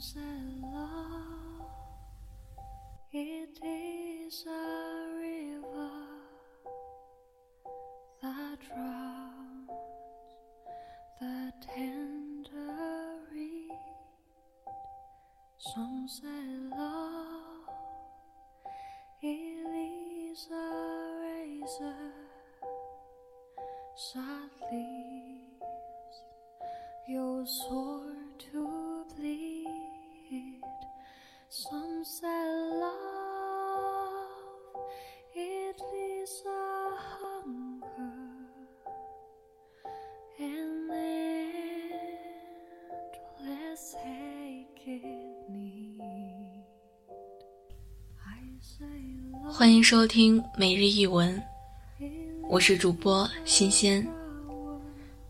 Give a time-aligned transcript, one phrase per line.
[0.00, 0.20] say
[0.62, 1.68] love,
[3.12, 5.90] it is a river
[8.22, 9.68] that drowns
[11.20, 12.74] the tender
[13.30, 13.70] reed.
[20.52, 22.12] A razor
[27.06, 27.99] your sword
[49.60, 51.38] 欢迎收听每日一文，
[52.48, 54.02] 我是主播新鲜。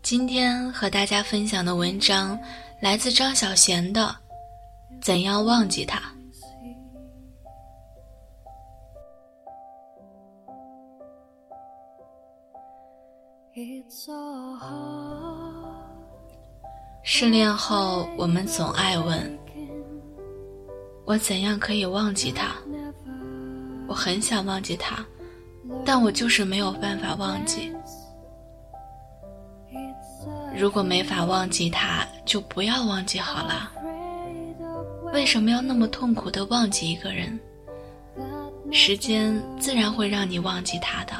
[0.01, 2.39] 今天和大家分享的文章
[2.79, 4.03] 来自张小娴的
[5.01, 5.99] 《怎样忘记他》。
[17.03, 19.37] 失恋后，我们总爱问：
[21.03, 22.55] 我怎样可以忘记他？
[23.91, 25.05] 我很想忘记他，
[25.85, 27.73] 但我就是没有办法忘记。
[30.57, 33.69] 如果没法忘记他，就不要忘记好了。
[35.11, 37.37] 为什么要那么痛苦的忘记一个人？
[38.71, 41.13] 时间自然会让你忘记他的。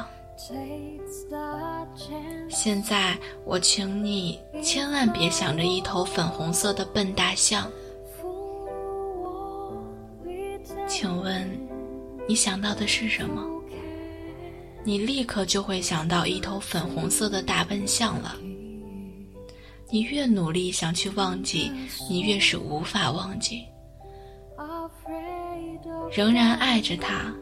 [2.48, 7.70] 现在，我请你千万别想着一头粉红色的笨大象。
[12.32, 13.46] 你想到的是什么？
[14.86, 18.38] 你立刻就会想到一头粉红色的大笨象了。
[19.90, 21.70] 你越努力想去忘记，
[22.10, 23.66] 你越是无法忘记。
[26.16, 27.36] 仍然爱着他，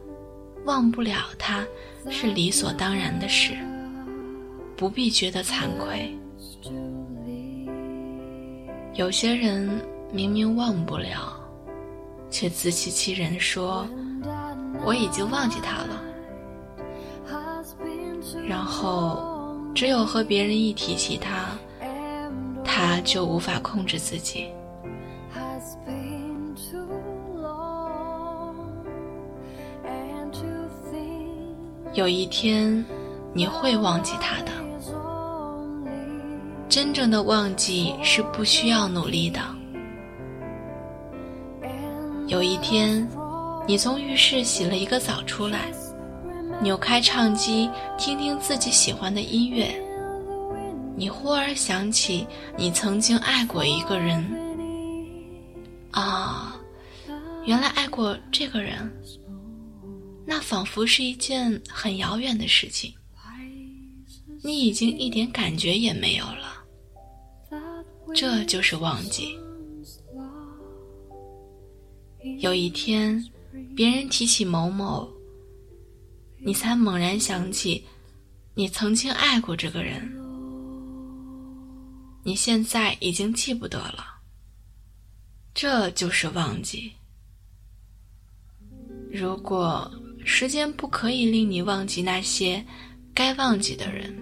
[0.66, 1.64] 忘不了他
[2.10, 3.54] 是理所当然的事，
[4.76, 6.18] 不必觉得惭愧。
[8.96, 9.70] 有些人
[10.12, 11.40] 明明忘不了，
[12.32, 13.88] 却自欺欺人说
[14.86, 16.02] 我已经忘记他了，
[18.48, 21.50] 然后只有和别人一提起他，
[22.64, 24.48] 他就无法控制自己。
[31.94, 32.86] 有一天，
[33.34, 34.52] 你会忘记他的。
[36.70, 39.42] 真正的忘记是不需要努力的。
[42.28, 43.10] 有一天，
[43.70, 45.72] 你从浴室洗了一个澡出来，
[46.60, 47.70] 扭开唱机，
[48.00, 49.80] 听听自己喜欢的音乐。
[50.98, 52.26] 你忽而想起，
[52.58, 54.26] 你曾经爱过一个人。
[55.92, 56.60] 啊，
[57.46, 58.92] 原来爱过这个人，
[60.26, 62.92] 那仿佛是一件很遥远的事情。
[64.44, 66.66] 你已经一点感觉也没有了，
[68.16, 69.38] 这就是忘记。
[72.40, 73.24] 有一天，
[73.76, 75.10] 别人提起某某，
[76.38, 77.84] 你才猛然想起，
[78.54, 80.10] 你曾经爱过这个人。
[82.24, 84.06] 你现在已经记不得了，
[85.54, 86.92] 这就是忘记。
[89.12, 89.90] 如果
[90.24, 92.64] 时间不可以令你忘记那些
[93.14, 94.16] 该忘记的人，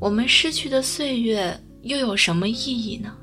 [0.00, 3.16] 我们失去的岁月又有什么意义呢？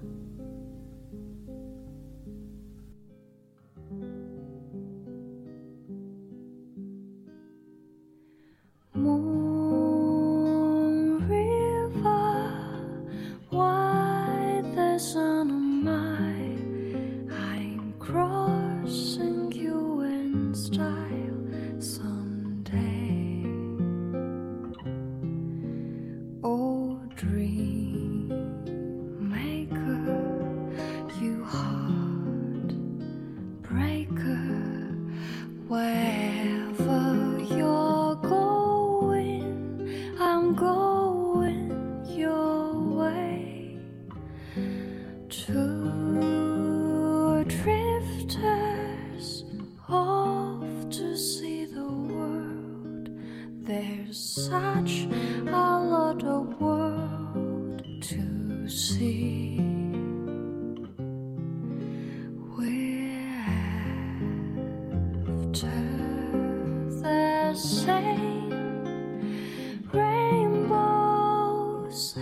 [54.12, 55.08] Such
[55.48, 59.62] a lot of world to see.
[65.54, 65.70] After
[67.02, 67.54] the
[69.94, 72.16] rainbows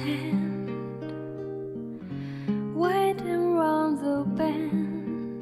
[3.96, 5.40] the bend,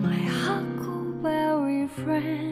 [0.00, 2.51] my huckleberry friend.